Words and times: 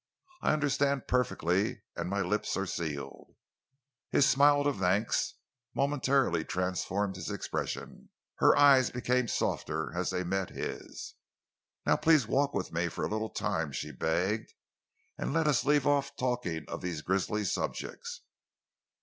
I 0.41 0.53
understand 0.53 1.07
perfectly, 1.07 1.83
and 1.95 2.09
my 2.09 2.21
lips 2.21 2.57
are 2.57 2.65
sealed." 2.65 3.35
His 4.09 4.25
little 4.25 4.33
smile 4.33 4.61
of 4.61 4.77
thanks 4.77 5.35
momentarily 5.75 6.43
transformed 6.43 7.15
his 7.17 7.29
expression. 7.29 8.09
Her 8.37 8.57
eyes 8.57 8.89
became 8.89 9.27
softer 9.27 9.93
as 9.95 10.09
they 10.09 10.23
met 10.23 10.49
his. 10.49 11.13
"Now 11.85 11.97
please 11.97 12.25
walk 12.25 12.55
with 12.55 12.71
me 12.73 12.87
for 12.87 13.03
a 13.05 13.09
little 13.09 13.29
time," 13.29 13.71
she 13.71 13.91
begged, 13.91 14.55
"and 15.19 15.33
let 15.33 15.45
us 15.45 15.65
leave 15.65 15.85
off 15.85 16.15
talking 16.15 16.65
of 16.67 16.81
these 16.81 17.03
grizzly 17.03 17.43
subjects. 17.45 18.21